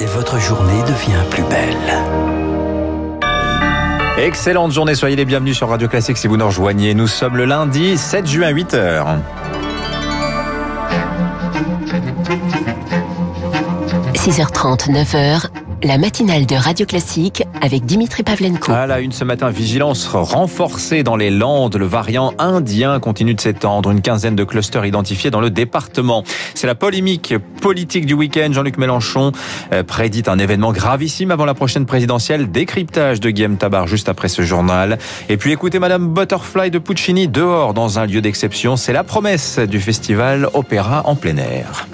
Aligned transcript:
et 0.00 0.06
votre 0.06 0.38
journée 0.38 0.82
devient 0.82 1.22
plus 1.30 1.42
belle. 1.44 1.76
Excellente 4.18 4.72
journée, 4.72 4.94
soyez 4.94 5.16
les 5.16 5.24
bienvenus 5.24 5.56
sur 5.56 5.68
Radio 5.68 5.88
Classique 5.88 6.16
si 6.16 6.26
vous 6.26 6.36
nous 6.36 6.46
rejoignez. 6.46 6.94
Nous 6.94 7.06
sommes 7.06 7.36
le 7.36 7.44
lundi 7.44 7.96
7 7.96 8.26
juin 8.26 8.52
8h. 8.52 9.18
6h30, 14.14 14.90
9h, 14.90 15.46
la 15.82 15.98
matinale 15.98 16.46
de 16.46 16.56
Radio 16.56 16.86
Classique 16.86 17.44
avec 17.60 17.84
Dimitri 17.84 18.22
Pavlenko. 18.22 18.72
À 18.72 18.86
la 18.86 19.00
une 19.00 19.12
ce 19.12 19.24
matin, 19.24 19.50
vigilance 19.50 20.06
renforcée 20.06 21.02
dans 21.02 21.16
les 21.16 21.30
Landes. 21.30 21.76
Le 21.76 21.86
variant 21.86 22.34
indien 22.38 22.98
continue 23.00 23.34
de 23.34 23.40
s'étendre. 23.40 23.90
Une 23.90 24.00
quinzaine 24.00 24.36
de 24.36 24.44
clusters 24.44 24.84
identifiés 24.86 25.30
dans 25.30 25.40
le 25.40 25.50
département. 25.50 26.24
C'est 26.54 26.66
la 26.66 26.74
polémique 26.74 27.34
politique 27.60 28.06
du 28.06 28.14
week-end. 28.14 28.48
Jean-Luc 28.52 28.78
Mélenchon 28.78 29.32
euh, 29.72 29.82
prédit 29.82 30.24
un 30.26 30.38
événement 30.38 30.72
gravissime 30.72 31.30
avant 31.30 31.44
la 31.44 31.54
prochaine 31.54 31.86
présidentielle. 31.86 32.50
Décryptage 32.50 33.20
de 33.20 33.30
Guillaume 33.30 33.56
Tabar 33.56 33.86
juste 33.86 34.08
après 34.08 34.28
ce 34.28 34.42
journal. 34.42 34.98
Et 35.28 35.36
puis 35.36 35.52
écoutez 35.52 35.78
Madame 35.78 36.08
Butterfly 36.08 36.70
de 36.70 36.78
Puccini 36.78 37.28
dehors 37.28 37.74
dans 37.74 37.98
un 37.98 38.06
lieu 38.06 38.20
d'exception. 38.20 38.76
C'est 38.76 38.92
la 38.92 39.04
promesse 39.04 39.58
du 39.58 39.80
festival 39.80 40.48
Opéra 40.54 41.02
en 41.04 41.14
plein 41.14 41.36
air. 41.36 41.86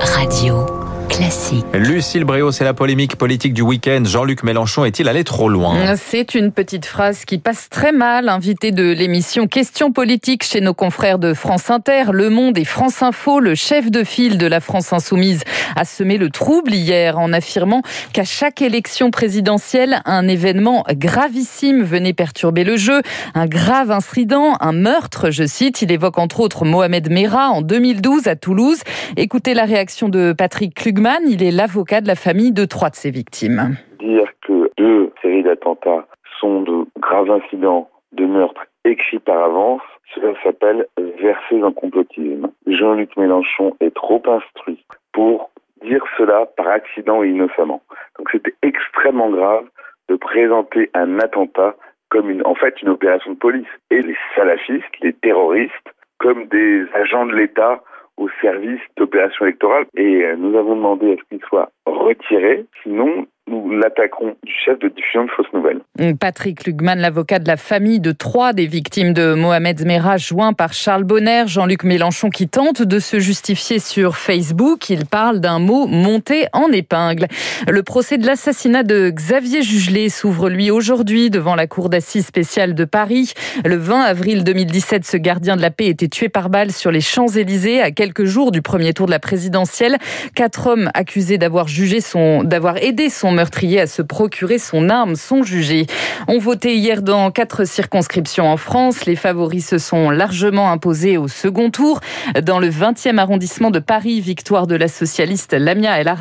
Radio 0.00 0.79
classique. 1.20 1.66
Lucille 1.74 2.24
Bréau, 2.24 2.50
c'est 2.50 2.64
la 2.64 2.72
polémique 2.72 3.16
politique 3.16 3.52
du 3.52 3.60
week-end. 3.60 4.02
Jean-Luc 4.04 4.42
Mélenchon 4.42 4.86
est-il 4.86 5.06
allé 5.06 5.22
trop 5.22 5.50
loin? 5.50 5.94
C'est 5.96 6.34
une 6.34 6.50
petite 6.50 6.86
phrase 6.86 7.26
qui 7.26 7.36
passe 7.36 7.68
très 7.68 7.92
mal. 7.92 8.30
Invité 8.30 8.72
de 8.72 8.90
l'émission 8.90 9.46
Questions 9.46 9.92
politiques 9.92 10.44
chez 10.44 10.62
nos 10.62 10.72
confrères 10.72 11.18
de 11.18 11.34
France 11.34 11.70
Inter, 11.70 12.04
Le 12.12 12.30
Monde 12.30 12.56
et 12.56 12.64
France 12.64 13.02
Info, 13.02 13.38
le 13.38 13.54
chef 13.54 13.90
de 13.90 14.02
file 14.02 14.38
de 14.38 14.46
la 14.46 14.60
France 14.60 14.94
Insoumise 14.94 15.42
a 15.76 15.84
semé 15.84 16.16
le 16.16 16.30
trouble 16.30 16.72
hier 16.72 17.18
en 17.18 17.34
affirmant 17.34 17.82
qu'à 18.14 18.24
chaque 18.24 18.62
élection 18.62 19.10
présidentielle, 19.10 20.00
un 20.06 20.26
événement 20.26 20.84
gravissime 20.90 21.82
venait 21.82 22.14
perturber 22.14 22.64
le 22.64 22.78
jeu. 22.78 23.02
Un 23.34 23.46
grave 23.46 23.90
incident, 23.90 24.56
un 24.60 24.72
meurtre, 24.72 25.30
je 25.30 25.44
cite. 25.44 25.82
Il 25.82 25.92
évoque 25.92 26.18
entre 26.18 26.40
autres 26.40 26.64
Mohamed 26.64 27.10
Merah 27.10 27.50
en 27.50 27.60
2012 27.60 28.26
à 28.26 28.36
Toulouse. 28.36 28.78
Écoutez 29.18 29.52
la 29.52 29.66
réaction 29.66 30.08
de 30.08 30.32
Patrick 30.32 30.74
Klugman 30.74 31.09
il 31.26 31.42
est 31.42 31.50
l'avocat 31.50 32.00
de 32.00 32.06
la 32.06 32.14
famille 32.14 32.52
de 32.52 32.64
trois 32.64 32.90
de 32.90 32.94
ses 32.94 33.10
victimes. 33.10 33.76
Dire 33.98 34.28
que 34.46 34.70
deux 34.76 35.12
séries 35.22 35.42
d'attentats 35.42 36.06
sont 36.40 36.62
de 36.62 36.86
graves 36.98 37.30
incidents 37.30 37.90
de 38.12 38.26
meurtre 38.26 38.66
écrits 38.84 39.18
par 39.18 39.42
avance, 39.42 39.82
cela 40.14 40.32
s'appelle 40.42 40.86
verser 40.96 41.60
un 41.62 41.72
complotisme. 41.72 42.50
Jean-Luc 42.66 43.16
Mélenchon 43.16 43.76
est 43.80 43.94
trop 43.94 44.22
instruit 44.26 44.84
pour 45.12 45.50
dire 45.82 46.02
cela 46.18 46.46
par 46.56 46.68
accident 46.68 47.22
et 47.22 47.28
innocemment. 47.28 47.82
Donc 48.18 48.28
c'était 48.32 48.54
extrêmement 48.62 49.30
grave 49.30 49.64
de 50.08 50.16
présenter 50.16 50.90
un 50.94 51.18
attentat 51.20 51.76
comme 52.08 52.28
une, 52.28 52.44
en 52.44 52.54
fait 52.54 52.80
une 52.82 52.88
opération 52.88 53.32
de 53.32 53.36
police. 53.36 53.68
Et 53.90 54.02
les 54.02 54.16
salafistes, 54.34 55.00
les 55.00 55.12
terroristes, 55.12 55.72
comme 56.18 56.46
des 56.48 56.84
agents 56.94 57.26
de 57.26 57.34
l'État 57.34 57.82
au 58.20 58.28
service 58.40 58.80
d'opérations 58.96 59.46
électorales 59.46 59.86
et 59.96 60.24
euh, 60.24 60.36
nous 60.36 60.56
avons 60.56 60.76
demandé 60.76 61.12
à 61.12 61.16
ce 61.16 61.28
qu'il 61.28 61.40
soit 61.48 61.72
retiré. 61.86 62.66
Sinon, 62.82 63.26
nous 63.50 63.70
l'attaquerons 63.70 64.36
du 64.44 64.52
chef 64.64 64.78
de 64.78 64.88
diffusion 64.88 65.24
de 65.24 65.30
fausses 65.30 65.52
nouvelles. 65.52 65.80
Patrick 66.18 66.66
Lugman, 66.66 66.98
l'avocat 66.98 67.38
de 67.38 67.48
la 67.48 67.56
famille 67.56 68.00
de 68.00 68.12
trois 68.12 68.52
des 68.52 68.66
victimes 68.66 69.12
de 69.12 69.34
Mohamed 69.34 69.84
Merah, 69.84 70.16
joint 70.16 70.52
par 70.52 70.72
Charles 70.72 71.04
Bonner, 71.04 71.44
Jean-Luc 71.46 71.84
Mélenchon 71.84 72.30
qui 72.30 72.48
tente 72.48 72.82
de 72.82 72.98
se 72.98 73.18
justifier 73.18 73.78
sur 73.78 74.16
Facebook. 74.16 74.88
Il 74.88 75.04
parle 75.04 75.40
d'un 75.40 75.58
mot 75.58 75.86
monté 75.86 76.46
en 76.52 76.70
épingle. 76.70 77.26
Le 77.68 77.82
procès 77.82 78.18
de 78.18 78.26
l'assassinat 78.26 78.82
de 78.82 79.10
Xavier 79.10 79.62
Jugelet 79.62 80.08
s'ouvre 80.08 80.48
lui 80.48 80.70
aujourd'hui 80.70 81.28
devant 81.30 81.54
la 81.54 81.66
cour 81.66 81.88
d'assises 81.88 82.26
spéciale 82.26 82.74
de 82.74 82.84
Paris. 82.84 83.32
Le 83.64 83.76
20 83.76 84.02
avril 84.02 84.44
2017, 84.44 85.04
ce 85.04 85.16
gardien 85.16 85.56
de 85.56 85.62
la 85.62 85.70
paix 85.70 85.86
était 85.86 86.08
tué 86.08 86.28
par 86.28 86.50
balle 86.50 86.70
sur 86.70 86.90
les 86.90 87.00
Champs-Élysées 87.00 87.80
à 87.80 87.90
quelques 87.90 88.24
jours 88.24 88.52
du 88.52 88.62
premier 88.62 88.92
tour 88.92 89.06
de 89.06 89.10
la 89.10 89.18
présidentielle. 89.18 89.96
Quatre 90.34 90.68
hommes 90.68 90.90
accusés 90.94 91.38
d'avoir 91.38 91.68
jugé 91.68 92.00
son, 92.00 92.44
d'avoir 92.44 92.76
aidé 92.76 93.08
son 93.08 93.32
meurtrier 93.40 93.80
à 93.80 93.86
se 93.86 94.02
procurer 94.02 94.58
son 94.58 94.90
arme 94.90 95.16
sont 95.16 95.42
jugés. 95.42 95.86
On 96.28 96.38
votait 96.38 96.76
hier 96.76 97.00
dans 97.00 97.30
quatre 97.30 97.64
circonscriptions 97.64 98.46
en 98.46 98.58
France. 98.58 99.06
Les 99.06 99.16
favoris 99.16 99.66
se 99.66 99.78
sont 99.78 100.10
largement 100.10 100.70
imposés 100.70 101.16
au 101.16 101.26
second 101.26 101.70
tour. 101.70 102.00
Dans 102.42 102.58
le 102.58 102.68
20e 102.68 103.16
arrondissement 103.16 103.70
de 103.70 103.78
Paris, 103.78 104.20
victoire 104.20 104.66
de 104.66 104.74
la 104.74 104.88
socialiste 104.88 105.54
Lamia 105.54 105.98
El. 105.98 106.14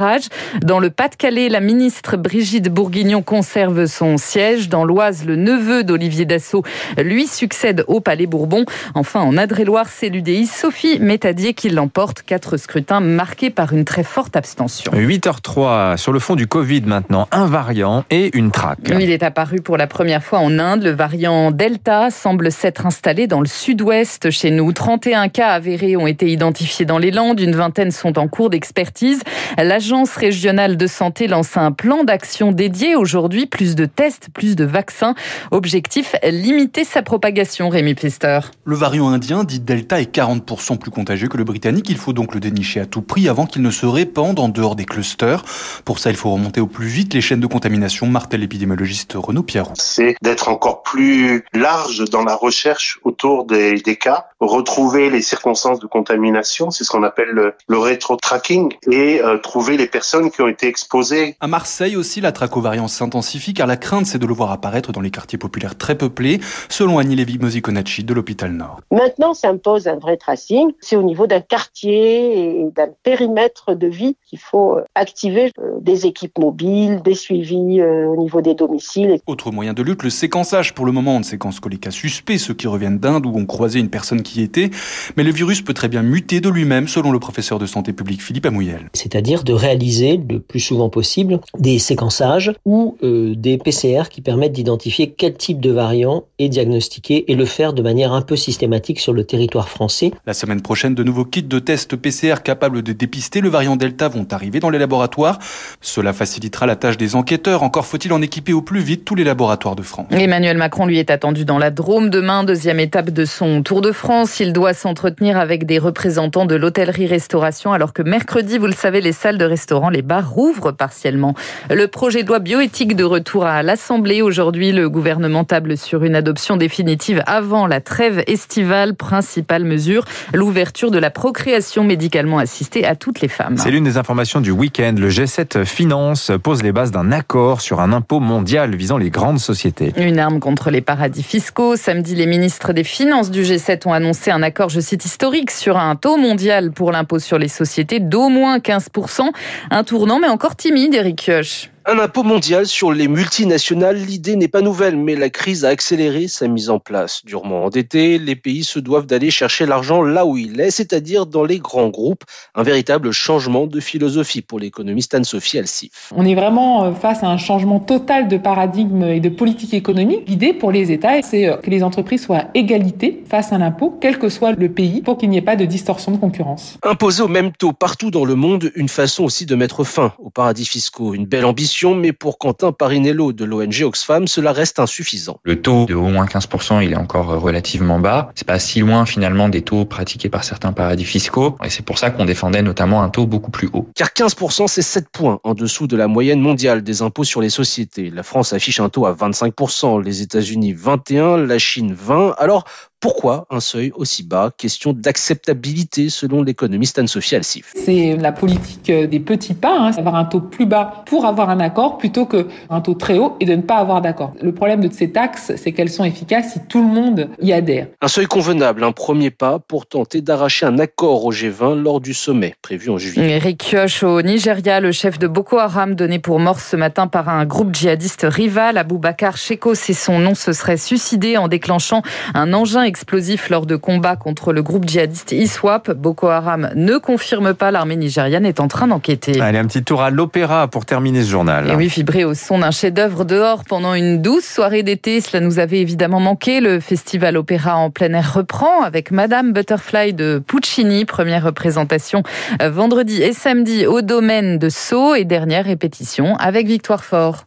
Dans 0.64 0.80
le 0.80 0.92
Pas-de-Calais, 0.92 1.50
la 1.50 1.60
ministre 1.60 2.16
Brigitte 2.16 2.70
Bourguignon 2.70 3.22
conserve 3.22 3.86
son 3.88 4.16
siège. 4.16 4.70
Dans 4.70 4.86
l'Oise, 4.86 5.26
le 5.26 5.36
neveu 5.36 5.84
d'Olivier 5.84 6.24
Dassault 6.24 6.64
lui 6.98 7.28
succède 7.28 7.84
au 7.88 8.00
Palais 8.00 8.28
Bourbon. 8.28 8.64
Enfin, 8.96 9.20
en 9.20 9.36
Adré-Loire, 9.36 9.88
c'est 9.90 10.08
l'UDI 10.08 10.46
Sophie 10.46 11.00
Métadier 11.00 11.54
qui 11.54 11.70
l'emporte. 11.70 12.22
Quatre 12.22 12.56
scrutins 12.56 13.02
marqués 13.02 13.50
par 13.50 13.74
une 13.74 13.84
très 13.84 14.04
forte 14.04 14.38
abstention. 14.38 14.94
8h03 14.94 15.98
sur 15.98 16.14
le 16.14 16.20
fond 16.20 16.36
du 16.36 16.48
Covid 16.48 16.84
maintenant 16.86 17.09
un 17.32 17.46
variant 17.46 18.04
et 18.10 18.36
une 18.38 18.52
traque. 18.52 18.80
Il 18.88 19.10
est 19.10 19.24
apparu 19.24 19.62
pour 19.62 19.78
la 19.78 19.88
première 19.88 20.24
fois 20.24 20.40
en 20.40 20.60
Inde. 20.60 20.84
Le 20.84 20.92
variant 20.92 21.52
Delta 21.52 22.12
semble 22.12 22.52
s'être 22.52 22.86
installé 22.86 23.28
dans 23.28 23.42
le 23.42 23.48
sud-ouest 23.48 24.30
chez 24.30 24.52
nous. 24.52 24.72
31 24.72 25.30
cas 25.30 25.50
avérés 25.50 25.98
ont 25.98 26.08
été 26.08 26.32
identifiés 26.32 26.86
dans 26.86 26.98
les 26.98 27.12
Landes. 27.12 27.40
Une 27.40 27.56
vingtaine 27.56 27.92
sont 27.92 28.18
en 28.20 28.28
cours 28.28 28.50
d'expertise. 28.50 29.22
L'Agence 29.58 30.16
régionale 30.16 30.78
de 30.78 30.88
santé 30.88 31.28
lance 31.28 31.58
un 31.58 31.72
plan 31.72 32.04
d'action 32.04 32.52
dédié 32.52 32.96
aujourd'hui. 32.96 33.46
Plus 33.46 33.76
de 33.76 33.86
tests, 33.86 34.30
plus 34.34 34.56
de 34.56 34.66
vaccins. 34.66 35.16
Objectif, 35.52 36.16
limiter 36.24 36.84
sa 36.84 37.02
propagation, 37.02 37.70
Rémi 37.70 37.96
Pfister. 37.96 38.40
Le 38.66 38.76
variant 38.76 39.10
indien, 39.10 39.44
dit 39.44 39.60
Delta, 39.60 40.00
est 40.00 40.14
40% 40.14 40.78
plus 40.78 40.92
contagieux 40.92 41.28
que 41.28 41.38
le 41.38 41.44
britannique. 41.44 41.90
Il 41.90 41.98
faut 41.98 42.14
donc 42.14 42.34
le 42.34 42.40
dénicher 42.40 42.80
à 42.82 42.86
tout 42.86 43.02
prix 43.02 43.28
avant 43.30 43.46
qu'il 43.46 43.62
ne 43.62 43.72
se 43.72 43.86
répande 43.86 44.40
en 44.40 44.50
dehors 44.50 44.76
des 44.76 44.86
clusters. 44.86 45.44
Pour 45.86 46.00
ça, 46.00 46.10
il 46.10 46.16
faut 46.16 46.32
remonter 46.32 46.62
au 46.62 46.68
plus 46.68 46.89
vite 46.90 47.00
vite 47.00 47.14
les 47.14 47.22
chaînes 47.22 47.40
de 47.40 47.48
contamination, 47.48 48.08
martèle 48.08 48.42
l'épidémiologiste 48.42 49.14
Renaud 49.16 49.44
Pierron. 49.44 49.72
C'est 49.76 50.18
d'être 50.22 50.50
encore 50.50 50.84
plus 50.84 51.46
large 51.54 52.04
dans 52.10 52.26
la 52.26 52.36
recherche 52.36 53.00
autour 53.06 53.46
des, 53.46 53.76
des 53.76 53.96
cas, 53.96 54.26
retrouver 54.42 55.10
les 55.10 55.22
circonstances 55.22 55.80
de 55.80 55.88
contamination, 55.88 56.72
c'est 56.72 56.84
ce 56.84 56.90
qu'on 56.90 57.04
appelle 57.04 57.30
le, 57.30 57.54
le 57.70 57.78
rétro-tracking, 57.78 58.74
et 58.92 59.22
euh, 59.22 59.38
trouver 59.38 59.78
les 59.78 59.88
personnes 59.88 60.30
qui 60.30 60.42
ont 60.42 60.50
été 60.50 60.68
exposées. 60.68 61.38
À 61.40 61.48
Marseille 61.48 61.96
aussi, 61.96 62.20
la 62.20 62.34
tracovariance 62.34 62.94
s'intensifie 62.94 63.54
car 63.54 63.66
la 63.66 63.78
crainte 63.78 64.08
c'est 64.08 64.20
de 64.20 64.26
le 64.26 64.34
voir 64.34 64.52
apparaître 64.52 64.92
dans 64.92 65.02
les 65.02 65.12
quartiers 65.12 65.38
populaires 65.38 65.78
très 65.78 65.96
peuplés, 65.96 66.42
selon 66.68 66.98
Annie 66.98 67.16
Lévy-Mosiconacci 67.16 68.04
de 68.04 68.14
l'hôpital 68.14 68.52
Nord. 68.52 68.82
Maintenant 68.92 69.34
s'impose 69.34 69.88
un 69.88 69.98
vrai 69.98 70.18
tracing, 70.18 70.74
c'est 70.82 70.98
au 70.98 71.04
niveau 71.04 71.28
d'un 71.28 71.42
quartier 71.42 72.60
et 72.60 72.66
d'un 72.76 72.90
périmètre 73.04 73.74
de 73.74 73.88
vie 73.88 74.18
qu'il 74.28 74.40
faut 74.40 74.80
activer 74.96 75.54
euh, 75.60 75.78
des 75.80 76.06
équipes 76.06 76.38
mobiles, 76.38 76.79
des 76.88 77.16
suivis 77.16 77.82
euh, 77.82 78.06
au 78.08 78.16
niveau 78.16 78.42
des 78.42 78.56
domiciles. 78.56 79.20
Autre 79.28 79.52
moyen 79.52 79.74
de 79.74 79.84
lutte, 79.84 80.04
le 80.04 80.10
séquençage. 80.10 80.74
Pour 80.74 80.86
le 80.86 80.92
moment, 80.92 81.16
on 81.16 81.20
ne 81.20 81.24
séquence 81.24 81.60
que 81.60 81.70
les 81.70 81.78
cas 81.78 81.92
suspects, 81.92 82.38
ceux 82.38 82.54
qui 82.54 82.68
reviennent 82.68 83.00
d'Inde 83.00 83.26
ou 83.26 83.38
ont 83.38 83.46
croisé 83.46 83.80
une 83.80 83.90
personne 83.90 84.22
qui 84.22 84.42
y 84.42 84.44
était. 84.44 84.70
Mais 85.18 85.24
le 85.24 85.32
virus 85.32 85.62
peut 85.62 85.74
très 85.74 85.88
bien 85.88 86.02
muter 86.02 86.42
de 86.42 86.50
lui-même, 86.50 86.88
selon 86.88 87.12
le 87.12 87.20
professeur 87.20 87.60
de 87.60 87.66
santé 87.66 87.94
publique 87.94 88.22
Philippe 88.22 88.46
Amouyel. 88.46 88.90
C'est-à-dire 88.94 89.44
de 89.44 89.54
réaliser 89.54 90.20
le 90.30 90.40
plus 90.40 90.60
souvent 90.60 90.90
possible 90.90 91.40
des 91.58 91.80
séquençages 91.80 92.54
ou 92.66 92.98
euh, 93.04 93.36
des 93.36 93.58
PCR 93.58 94.04
qui 94.10 94.22
permettent 94.22 94.54
d'identifier 94.54 95.12
quel 95.16 95.36
type 95.36 95.60
de 95.60 95.72
variant 95.72 96.26
est 96.38 96.50
diagnostiqué 96.50 97.32
et 97.32 97.36
le 97.36 97.46
faire 97.46 97.74
de 97.74 97.82
manière 97.82 98.14
un 98.14 98.22
peu 98.22 98.36
systématique 98.36 99.00
sur 99.00 99.14
le 99.14 99.24
territoire 99.24 99.70
français. 99.70 100.12
La 100.26 100.34
semaine 100.34 100.62
prochaine, 100.62 100.96
de 100.96 101.04
nouveaux 101.04 101.26
kits 101.26 101.44
de 101.44 101.60
tests 101.60 101.96
PCR 101.96 102.36
capables 102.44 102.82
de 102.82 102.94
dépister 102.94 103.42
le 103.42 103.50
variant 103.50 103.76
Delta 103.76 104.08
vont 104.08 104.28
arriver 104.32 104.60
dans 104.60 104.70
les 104.70 104.80
laboratoires. 104.80 105.40
Cela 105.82 106.14
facilitera 106.14 106.66
la 106.70 106.76
tâche 106.76 106.98
des 106.98 107.16
enquêteurs. 107.16 107.64
Encore 107.64 107.88
faut-il 107.88 108.14
en 108.14 108.22
équiper 108.22 108.54
au 108.54 108.62
plus 108.62 108.82
vite 108.82 109.04
tous 109.04 109.16
les 109.16 109.24
laboratoires 109.24 109.76
de 109.76 109.82
France. 109.82 110.06
Emmanuel 110.12 110.56
Macron, 110.56 110.86
lui, 110.86 111.00
est 111.00 111.10
attendu 111.10 111.44
dans 111.44 111.58
la 111.58 111.72
Drôme 111.72 112.12
demain, 112.12 112.44
deuxième 112.44 112.80
étape 112.80 113.10
de 113.10 113.26
son 113.26 113.64
Tour 113.64 113.82
de 113.82 113.92
France. 113.92 114.40
Il 114.40 114.54
doit 114.54 114.76
s'entretenir 114.76 115.40
avec 115.40 115.66
des 115.66 115.80
représentants 115.80 116.46
de 116.46 116.54
l'hôtellerie-restauration, 116.56 117.74
alors 117.74 117.92
que 117.92 118.04
mercredi, 118.04 118.60
vous 118.60 118.68
le 118.68 118.74
savez, 118.74 119.02
les 119.02 119.14
salles 119.14 119.40
de 119.40 119.46
restaurant, 119.46 119.90
les 119.90 120.04
bars 120.04 120.30
rouvrent 120.30 120.72
partiellement. 120.72 121.34
Le 121.72 121.88
projet 121.88 122.22
de 122.22 122.28
loi 122.28 122.38
bioéthique 122.38 122.96
de 122.96 123.04
retour 123.04 123.46
à 123.46 123.64
l'Assemblée. 123.64 124.22
Aujourd'hui, 124.22 124.72
le 124.72 124.90
gouvernement 124.90 125.46
table 125.46 125.76
sur 125.76 126.04
une 126.04 126.14
adoption 126.14 126.56
définitive 126.56 127.24
avant 127.26 127.66
la 127.66 127.82
trêve 127.82 128.24
estivale. 128.28 128.94
Principale 128.94 129.64
mesure, 129.64 130.06
l'ouverture 130.36 130.92
de 130.92 131.00
la 131.00 131.10
procréation 131.10 131.84
médicalement 131.84 132.38
assistée 132.38 132.86
à 132.86 132.96
toutes 132.96 133.22
les 133.22 133.28
femmes. 133.28 133.58
C'est 133.58 133.72
l'une 133.72 133.86
des 133.86 133.98
informations 133.98 134.40
du 134.40 134.52
week-end. 134.52 134.94
Le 134.96 135.10
G7 135.10 135.66
Finance 135.66 136.32
pose 136.44 136.59
les 136.64 136.72
bases 136.72 136.92
d'un 136.92 137.12
accord 137.12 137.62
sur 137.62 137.80
un 137.80 137.94
impôt 137.94 138.20
mondial 138.20 138.76
visant 138.76 138.98
les 138.98 139.10
grandes 139.10 139.40
sociétés. 139.40 139.94
Une 139.98 140.20
arme 140.20 140.40
contre 140.40 140.70
les 140.70 140.82
paradis 140.82 141.24
fiscaux. 141.24 141.76
Samedi, 141.76 142.16
les 142.16 142.26
ministres 142.26 142.74
des 142.74 142.84
Finances 142.84 143.32
du 143.32 143.44
G7 143.44 143.88
ont 143.88 143.94
annoncé 143.94 144.32
un 144.32 144.44
accord, 144.44 144.70
je 144.70 144.80
cite, 144.80 145.06
historique 145.06 145.52
sur 145.52 145.78
un 145.78 145.96
taux 145.96 146.18
mondial 146.18 146.72
pour 146.72 146.92
l'impôt 146.92 147.20
sur 147.20 147.38
les 147.38 147.48
sociétés 147.48 148.00
d'au 148.00 148.30
moins 148.30 148.58
15%. 148.58 149.30
Un 149.72 149.84
tournant, 149.84 150.20
mais 150.20 150.30
encore 150.30 150.56
timide, 150.56 150.94
Eric 150.94 151.18
Kioch. 151.26 151.70
Un 151.92 151.98
impôt 151.98 152.22
mondial 152.22 152.68
sur 152.68 152.92
les 152.92 153.08
multinationales, 153.08 153.98
l'idée 153.98 154.36
n'est 154.36 154.48
pas 154.48 154.62
nouvelle, 154.62 154.96
mais 154.96 155.16
la 155.16 155.32
crise 155.32 155.66
a 155.66 155.70
accéléré 155.70 156.28
sa 156.28 156.48
mise 156.48 156.70
en 156.70 156.78
place. 156.78 157.26
Durement 157.26 157.66
endettés, 157.66 158.20
les 158.20 158.36
pays 158.36 158.64
se 158.64 158.78
doivent 158.78 159.08
d'aller 159.08 159.32
chercher 159.32 159.66
l'argent 159.66 160.04
là 160.04 160.24
où 160.24 160.38
il 160.38 160.62
est, 160.62 160.70
c'est-à-dire 160.70 161.26
dans 161.26 161.44
les 161.44 161.58
grands 161.58 161.88
groupes. 161.88 162.26
Un 162.54 162.62
véritable 162.62 163.12
changement 163.12 163.66
de 163.66 163.80
philosophie 163.80 164.44
pour 164.44 164.60
l'économiste 164.60 165.16
Anne-Sophie 165.16 165.58
Alsif. 165.58 166.14
On 166.16 166.28
est 166.28 166.36
vraiment 166.36 166.84
euh, 166.84 166.92
face 166.92 167.24
à 167.24 167.28
un 167.28 167.38
changement 167.38 167.80
total 167.80 168.28
de 168.28 168.38
paradigme 168.38 169.06
et 169.06 169.20
de 169.20 169.30
politique 169.30 169.74
économique. 169.74 170.26
L'idée 170.28 170.54
pour 170.54 170.72
les 170.72 170.92
États, 170.92 171.24
c'est 171.24 171.48
euh, 171.48 171.58
que 171.58 171.72
les 171.72 171.82
entreprises 171.82 172.24
soient 172.24 172.38
à 172.38 172.48
égalité 172.54 173.24
face 173.28 173.52
à 173.52 173.58
l'impôt, 173.58 173.98
quel 174.00 174.20
que 174.20 174.30
soit 174.30 174.52
le 174.52 174.72
pays, 174.72 175.02
pour 175.02 175.18
qu'il 175.18 175.32
n'y 175.32 175.38
ait 175.38 175.42
pas 175.42 175.56
de 175.56 175.66
distorsion 175.66 176.12
de 176.12 176.18
concurrence. 176.18 176.78
Imposer 176.84 177.24
au 177.24 177.28
même 177.28 177.52
taux 177.52 177.74
partout 177.74 178.12
dans 178.12 178.26
le 178.26 178.36
monde, 178.36 178.72
une 178.76 178.90
façon 178.90 179.24
aussi 179.24 179.48
de 179.48 179.56
mettre 179.56 179.84
fin 179.84 180.14
aux 180.20 180.30
paradis 180.30 180.68
fiscaux. 180.68 181.16
Une 181.16 181.26
belle 181.26 181.46
ambition 181.46 181.79
mais 181.88 182.14
pour 182.14 182.38
Quentin 182.38 182.72
Parinello 182.72 183.34
de 183.34 183.46
l'ONG 183.46 183.84
Oxfam, 183.84 184.28
cela 184.28 184.52
reste 184.52 184.80
insuffisant. 184.80 185.40
Le 185.44 185.62
taux 185.62 185.86
de 185.86 185.96
au 185.96 186.08
moins 186.08 186.26
15%, 186.26 186.84
il 186.84 186.94
est 186.94 186.98
encore 186.98 187.28
relativement 187.40 188.00
bas. 188.00 188.32
C'est 188.36 188.48
pas 188.48 188.60
si 188.60 188.80
loin 188.80 189.06
finalement 189.06 189.50
des 189.50 189.62
taux 189.62 189.86
pratiqués 189.86 190.30
par 190.30 190.44
certains 190.44 190.74
paradis 190.74 191.06
fiscaux. 191.06 191.56
Et 191.64 191.70
c'est 191.70 191.86
pour 191.86 191.98
ça 191.98 192.12
qu'on 192.12 192.26
défendait 192.26 192.62
notamment 192.62 193.02
un 193.02 193.10
taux 193.10 193.26
beaucoup 193.26 193.52
plus 193.52 193.70
haut. 193.74 193.88
Car 193.96 194.10
15%, 194.10 194.68
c'est 194.68 194.82
7 194.82 195.10
points 195.10 195.40
en 195.44 195.54
dessous 195.54 195.88
de 195.88 195.96
la 195.96 196.08
moyenne 196.08 196.40
mondiale 196.40 196.84
des 196.84 197.02
impôts 197.02 197.24
sur 197.24 197.42
les 197.42 197.50
sociétés. 197.50 198.10
La 198.10 198.24
France 198.24 198.54
affiche 198.54 198.80
un 198.80 198.90
taux 198.90 199.06
à 199.06 199.14
25%, 199.14 200.04
les 200.04 200.22
États-Unis 200.22 200.74
21, 200.74 201.38
la 201.38 201.58
Chine 201.58 201.94
20. 201.94 202.36
Alors, 202.38 202.66
pourquoi 203.00 203.48
un 203.50 203.60
seuil 203.60 203.92
aussi 203.96 204.24
bas? 204.24 204.52
Question 204.58 204.94
d'acceptabilité 204.94 206.10
selon 206.10 206.44
l'économiste 206.44 207.00
Anne-Sophie 207.00 207.36
Alsif. 207.36 207.74
C'est 207.76 208.18
la 208.18 208.32
politique 208.32 208.92
des 208.92 209.20
petits 209.20 209.54
pas, 209.54 209.78
hein, 209.78 209.92
avoir 209.98 210.16
un 210.16 210.26
taux 210.26 210.42
plus 210.42 210.66
bas 210.66 211.04
pour 211.06 211.26
avoir 211.26 211.50
un 211.50 211.60
accord 211.60 211.98
plutôt 211.98 212.26
qu'un 212.26 212.82
taux 212.82 212.96
très 212.96 213.18
haut 213.18 213.38
et 213.40 213.46
de 213.46 213.56
ne 213.56 213.62
pas 213.62 213.78
avoir 213.78 214.02
d'accord. 214.02 214.34
Le 214.42 214.54
problème 214.54 214.86
de 214.86 214.94
ces 214.94 215.12
taxes, 215.12 215.54
c'est 215.56 215.72
qu'elles 215.72 215.90
sont 215.90 216.04
efficaces 216.04 216.54
si 216.54 216.60
tout 216.68 216.82
le 216.82 216.88
monde 216.88 217.30
y 217.42 217.54
adhère. 217.54 217.88
Un 218.02 218.08
seuil 218.08 218.26
convenable, 218.26 218.84
un 218.84 218.92
premier 218.92 219.32
pas 219.32 219.60
pour 219.60 219.86
tenter 219.86 220.22
d'arracher 220.22 220.66
un 220.66 220.80
accord 220.80 221.26
au 221.26 221.32
G20 221.32 221.82
lors 221.82 222.02
du 222.02 222.14
sommet 222.14 222.56
prévu 222.62 222.90
en 222.90 222.98
juillet. 222.98 223.38
Eric 223.38 223.64
Kioch 223.64 224.04
au 224.04 224.22
Nigeria, 224.22 224.80
le 224.80 224.92
chef 224.92 225.20
de 225.20 225.28
Boko 225.28 225.58
Haram 225.58 225.96
donné 225.96 226.20
pour 226.20 226.40
mort 226.40 226.60
ce 226.60 226.76
matin 226.76 227.08
par 227.08 227.30
un 227.30 227.46
groupe 227.46 227.74
djihadiste 227.74 228.26
rival, 228.30 228.78
Aboubacar 228.78 229.38
Sheko, 229.38 229.74
c'est 229.76 229.94
son 229.94 230.20
nom, 230.20 230.36
se 230.36 230.52
serait 230.52 230.78
suicidé 230.78 231.38
en 231.38 231.48
déclenchant 231.48 232.02
un 232.34 232.54
engin 232.54 232.89
explosif 232.90 233.50
lors 233.50 233.66
de 233.66 233.76
combats 233.76 234.16
contre 234.16 234.52
le 234.52 234.62
groupe 234.62 234.88
djihadiste 234.88 235.32
ISWAP. 235.32 235.92
Boko 235.92 236.28
Haram 236.28 236.72
ne 236.76 236.98
confirme 236.98 237.54
pas, 237.54 237.72
l'armée 237.72 237.96
nigériane 237.96 238.46
est 238.46 238.60
en 238.60 238.68
train 238.68 238.88
d'enquêter. 238.88 239.40
Allez, 239.40 239.60
un 239.60 239.66
petit 239.66 239.84
tour 239.84 240.02
à 240.02 240.10
l'opéra 240.10 240.68
pour 240.68 240.86
terminer 240.86 241.24
ce 241.24 241.30
journal. 241.30 241.70
Et 241.70 241.76
oui, 241.76 241.88
vibré 241.88 242.26
au 242.26 242.34
son 242.34 242.60
d'un 242.60 242.72
chef-d'œuvre 242.72 243.24
dehors 243.26 243.64
pendant 243.64 243.94
une 243.94 244.22
douce 244.22 244.44
soirée 244.44 244.84
d'été, 244.84 245.22
cela 245.22 245.40
nous 245.40 245.60
avait 245.60 245.80
évidemment 245.80 246.20
manqué. 246.20 246.60
Le 246.60 246.80
festival 246.80 247.38
opéra 247.38 247.78
en 247.78 247.92
plein 247.92 248.12
air 248.14 248.34
reprend 248.34 248.82
avec 248.82 249.12
Madame 249.12 249.54
Butterfly 249.54 250.14
de 250.14 250.42
Puccini, 250.46 251.06
première 251.06 251.44
représentation 251.44 252.24
euh, 252.62 252.70
vendredi 252.70 253.22
et 253.22 253.34
samedi 253.34 253.86
au 253.86 254.02
domaine 254.02 254.58
de 254.58 254.70
Sceaux 254.70 255.14
et 255.14 255.26
dernière 255.26 255.66
répétition 255.66 256.36
avec 256.38 256.68
Victoire 256.68 257.04
Fort. 257.04 257.46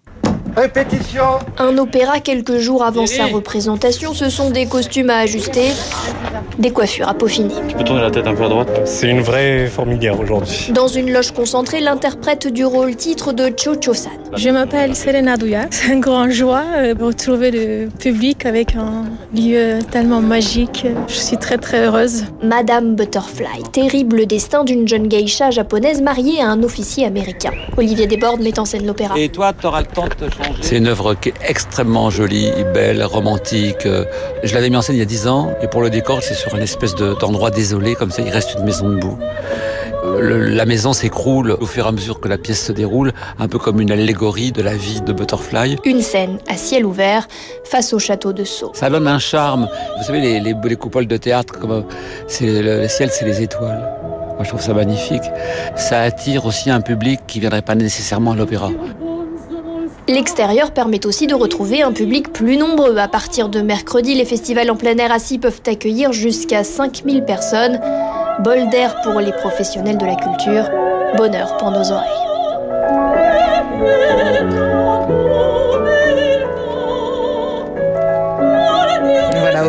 Répétition 0.57 1.39
Un 1.59 1.79
opéra 1.79 2.21
quelques 2.21 2.59
jours 2.59 2.85
avant 2.85 3.07
sa 3.07 3.25
représentation, 3.25 4.13
ce 4.13 4.29
sont 4.29 4.51
des 4.51 4.67
costumes 4.67 5.09
à 5.09 5.19
ajuster, 5.19 5.69
des 6.59 6.71
coiffures 6.71 7.09
à 7.09 7.15
peaufiner. 7.15 7.55
Tu 7.69 7.75
peux 7.75 7.85
tourner 7.85 8.03
la 8.03 8.11
tête 8.11 8.27
un 8.27 8.35
peu 8.35 8.45
à 8.45 8.49
droite 8.51 8.69
C'est 8.85 9.09
une 9.09 9.23
vraie 9.23 9.67
fourmilière 9.67 10.21
aujourd'hui. 10.21 10.71
Dans 10.75 10.89
une 10.89 11.11
loge 11.11 11.33
concentrée, 11.33 11.81
l'interprète 11.81 12.49
du 12.49 12.67
rôle 12.67 12.97
titre 12.97 13.33
de 13.33 13.51
Cho-Cho-san. 13.57 14.13
Je 14.37 14.51
m'appelle 14.51 14.95
Selena 14.95 15.39
Douya. 15.39 15.67
C'est 15.71 15.93
un 15.93 15.99
grand 15.99 16.29
joie 16.31 16.65
euh, 16.77 16.95
de 16.95 17.03
retrouver 17.03 17.51
le 17.51 17.89
public 17.89 18.45
avec 18.45 18.77
un 18.77 19.05
lieu 19.35 19.79
tellement 19.91 20.21
magique. 20.21 20.87
Je 21.09 21.15
suis 21.15 21.39
très 21.39 21.57
très 21.59 21.87
heureuse. 21.87 22.25
Madame 22.43 22.95
Butterfly, 22.95 23.63
terrible 23.73 24.27
destin 24.27 24.65
d'une 24.65 24.87
jeune 24.87 25.09
geisha 25.09 25.51
japonaise 25.51 26.03
mariée 26.03 26.43
à 26.43 26.49
un 26.49 26.63
officier 26.63 27.07
américain. 27.07 27.53
Olivier 27.77 28.07
Desbordes 28.07 28.43
met 28.43 28.59
en 28.59 28.65
scène 28.67 28.87
l'opéra. 28.87 29.19
Et 29.19 29.29
toi, 29.31 29.53
t'auras 29.53 29.81
le 29.81 29.87
temps 29.87 30.05
de 30.05 30.15
te 30.15 30.35
changer 30.35 30.42
C'est 30.61 30.77
une 30.77 30.87
œuvre 30.87 31.15
qui 31.15 31.31
est 31.31 31.35
extrêmement 31.47 32.11
jolie, 32.11 32.51
belle, 32.73 33.03
romantique. 33.05 33.87
Je 34.43 34.55
l'avais 34.55 34.71
mis 34.71 34.77
en 34.77 34.83
scène 34.83 34.97
il 34.97 35.01
y 35.01 35.03
a 35.03 35.07
10 35.07 35.29
ans 35.29 35.53
et 35.63 35.67
pour 35.69 35.83
le 35.83 35.91
décor, 35.91 36.23
c'est 36.23 36.35
sur 36.35 36.55
une 36.55 36.63
espèce 36.63 36.95
d'endroit 36.95 37.51
désolé, 37.51 37.95
comme 37.95 38.11
ça 38.11 38.23
il 38.23 38.31
reste 38.31 38.55
une 38.59 38.65
maison 38.65 38.89
debout. 38.89 39.19
Le, 40.19 40.49
la 40.49 40.67
maison 40.67 40.93
s'écroule 40.93 41.57
au 41.61 41.67
fur 41.67 41.85
et 41.85 41.89
à 41.89 41.93
mesure 41.93 42.21
que 42.21 42.29
la 42.29 42.37
pièce 42.39 42.65
se 42.65 42.73
déroule, 42.73 43.13
un 43.39 43.49
peu 43.49 43.59
comme 43.59 43.81
une 43.81 43.91
allégorie 43.93 44.53
de 44.53 44.61
la 44.63 44.75
vie 44.75 45.01
de 45.01 45.13
Butterfly. 45.13 45.79
Une 45.85 46.01
scène 46.03 46.39
à 46.49 46.57
ciel 46.57 46.85
ouvert 46.85 47.29
face 47.65 47.93
au 47.93 47.99
château 47.99 48.33
de 48.33 48.45
Sceaux. 48.45 48.73
Ça 48.75 48.91
donne 48.91 49.07
un 49.07 49.19
charme. 49.19 49.69
Vous 49.99 50.05
savez, 50.05 50.21
les, 50.21 50.41
les, 50.41 50.55
les 50.63 50.77
coupoles 50.77 51.07
de 51.07 51.17
théâtre, 51.17 51.59
comme 51.59 51.85
c'est 52.27 52.47
le, 52.47 52.81
le 52.83 52.89
ciel, 52.89 53.11
c'est 53.13 53.25
les 53.25 53.43
étoiles. 53.43 53.89
Moi, 54.35 54.43
je 54.43 54.49
trouve 54.49 54.61
ça 54.61 54.75
magnifique. 54.75 55.23
Ça 55.77 56.01
attire 56.01 56.47
aussi 56.47 56.71
un 56.71 56.81
public 56.81 57.21
qui 57.27 57.39
viendrait 57.41 57.63
pas 57.63 57.75
nécessairement 57.75 58.33
à 58.33 58.37
l'opéra. 58.37 58.71
L'extérieur 60.13 60.73
permet 60.73 61.07
aussi 61.07 61.27
de 61.27 61.35
retrouver 61.35 61.81
un 61.81 61.91
public 61.91 62.35
plus 62.35 62.59
nombreux. 62.59 62.99
À 62.99 63.09
partir 63.09 63.49
de 63.49 63.63
mercredi, 63.63 64.15
les 64.15 64.27
festivals 64.27 64.71
en 64.71 64.77
plein 64.77 64.99
air 64.99 65.11
assis 65.11 65.39
peuvent 65.39 65.63
accueillir 65.67 66.13
jusqu'à 66.13 66.65
5000 66.65 67.25
personnes. 67.25 67.81
Bol 68.41 68.69
d'air 68.69 69.01
pour 69.01 69.21
les 69.21 69.33
professionnels 69.33 69.97
de 69.97 70.05
la 70.05 70.17
culture, 70.17 70.69
bonheur 71.17 71.57
pour 71.57 71.71
nos 71.71 71.91
oreilles. 71.93 72.11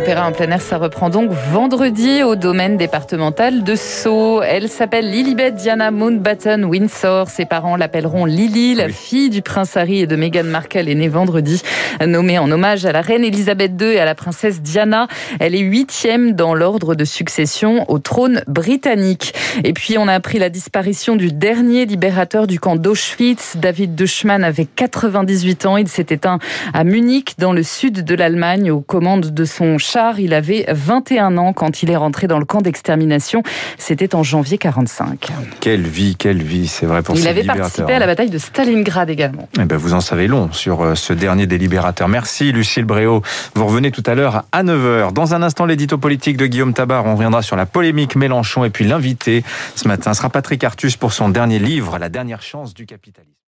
Opéra 0.04 0.28
en 0.28 0.34
plein 0.34 0.52
air, 0.52 0.62
ça 0.62 0.78
reprend 0.78 1.10
donc 1.10 1.32
vendredi 1.32 2.24
au 2.24 2.36
domaine 2.36 2.76
départemental 2.76 3.64
de 3.64 3.74
Sceaux. 3.74 4.42
Elle 4.42 4.68
s'appelle 4.68 5.10
Lilibet 5.10 5.52
Diana 5.52 5.92
Mountbatten 5.92 6.66
Windsor. 6.66 7.30
Ses 7.30 7.46
parents 7.46 7.78
l'appelleront 7.78 8.26
Lily, 8.26 8.76
la 8.76 8.88
oui. 8.88 8.92
fille 8.92 9.30
du 9.30 9.42
prince 9.42 9.78
Harry 9.78 10.02
et 10.02 10.06
de 10.06 10.18
Meghan 10.18 10.44
Markle, 10.44 10.90
est 10.90 10.96
née 10.96 11.08
vendredi, 11.08 11.62
nommée 12.06 12.38
en 12.38 12.52
hommage 12.52 12.86
à 12.86 12.92
la 12.92 13.00
reine 13.00 13.24
Elisabeth 13.24 13.82
II 13.82 13.94
et 13.94 14.00
à 14.02 14.04
la 14.04 14.14
princesse 14.14 14.62
Diana. 14.62 15.08
Elle 15.40 15.56
est 15.56 15.60
huitième 15.60 16.34
dans 16.34 16.54
l'ordre 16.54 16.96
de 16.96 17.06
succession 17.06 17.90
au 17.90 17.98
trône 17.98 18.44
britannique. 18.46 19.34
Et 19.64 19.72
puis, 19.72 19.98
on 19.98 20.10
a 20.10 20.14
appris 20.14 20.38
la 20.38 20.50
disparition 20.50 21.16
du 21.16 21.32
dernier 21.32 21.86
libérateur 21.86 22.46
du 22.46 22.60
camp 22.60 22.76
d'Auschwitz. 22.76 23.56
David 23.56 23.96
Dushman 23.96 24.44
avait 24.44 24.66
98 24.66 25.66
ans. 25.66 25.78
Il 25.78 25.88
s'est 25.88 26.08
éteint 26.10 26.40
à 26.74 26.84
Munich, 26.84 27.36
dans 27.38 27.54
le 27.54 27.64
sud 27.64 28.04
de 28.04 28.16
l'Allemagne, 28.16 28.70
aux 28.70 28.82
commandes 28.82 29.34
de 29.34 29.46
son 29.46 29.78
Il 30.18 30.34
avait 30.34 30.66
21 30.70 31.38
ans 31.38 31.54
quand 31.54 31.84
il 31.84 31.92
est 31.92 31.96
rentré 31.96 32.28
dans 32.28 32.40
le 32.40 32.46
camp 32.46 32.62
d'extermination. 32.62 33.44
C'était 33.78 34.16
en 34.16 34.24
janvier 34.24 34.58
45. 34.58 35.32
Quelle 35.60 35.88
vie, 35.88 36.16
quelle 36.16 36.42
vie, 36.42 36.68
c'est 36.68 36.86
vrai 36.86 37.04
pour 37.04 37.16
Il 37.16 37.22
ces 37.22 37.28
avait 37.28 37.44
participé 37.44 37.94
à 37.94 38.00
la 38.00 38.08
bataille 38.08 38.30
de 38.30 38.38
Stalingrad 38.38 39.10
également. 39.10 39.48
Eh 39.60 39.66
ben, 39.66 39.78
vous 39.78 39.94
en 39.94 40.02
savez 40.02 40.28
long 40.28 40.52
sur 40.52 40.98
ce 40.98 41.14
dernier 41.14 41.46
des 41.46 41.58
libérateurs. 41.58 42.08
Merci 42.08 42.52
Lucille 42.52 42.86
Bréau. 42.86 43.22
Vous 43.54 43.66
revenez 43.66 43.92
tout 43.92 44.04
à 44.06 44.16
l'heure 44.16 44.44
à 44.52 44.64
9h. 44.64 45.14
Dans 45.14 45.34
un 45.34 45.44
instant, 45.44 45.66
l'édito 45.66 45.98
politique 45.98 46.38
de 46.38 46.48
Guillaume 46.48 46.74
Tabar. 46.74 47.06
On 47.06 47.16
reviendra 47.16 47.42
sur 47.42 47.56
la 47.56 47.66
polémique 47.66 48.16
Mélenchon 48.16 48.66
et 48.66 48.70
puis 48.70 48.86
l'invité 48.86 49.44
ce 49.76 49.88
matin 49.88 50.14
sera 50.14 50.30
Patrick 50.30 50.64
Artus 50.64 50.98
pour 50.98 51.14
son 51.14 51.30
dernier 51.30 51.60
livre, 51.60 51.98
La 51.98 52.10
dernière 52.10 52.42
chance 52.42 52.74
du 52.74 52.86
capitalisme. 52.86 53.34